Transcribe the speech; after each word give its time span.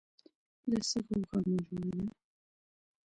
دا 0.69 0.79
څه 0.89 0.97
غوغا 1.05 1.37
مو 1.47 1.57
جوړه 1.65 1.89
ده 1.97 2.07